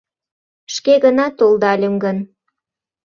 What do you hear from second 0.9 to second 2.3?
гына толдальым гын,-